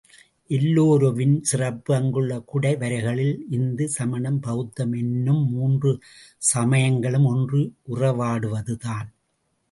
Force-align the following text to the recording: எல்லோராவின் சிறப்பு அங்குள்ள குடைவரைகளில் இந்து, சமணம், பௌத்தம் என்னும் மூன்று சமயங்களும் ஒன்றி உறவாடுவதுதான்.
எல்லோராவின் 0.49 1.43
சிறப்பு 1.43 1.95
அங்குள்ள 1.95 2.43
குடைவரைகளில் 2.53 3.35
இந்து, 3.49 3.89
சமணம், 3.89 4.39
பௌத்தம் 4.39 4.93
என்னும் 4.93 5.43
மூன்று 5.49 5.91
சமயங்களும் 6.37 7.25
ஒன்றி 7.25 7.75
உறவாடுவதுதான். 7.89 9.07